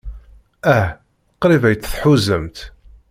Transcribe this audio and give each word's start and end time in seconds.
Ah, 0.75 0.87
qrib 1.41 1.63
ay 1.65 1.75
tt-tḥuzamt. 1.77 2.57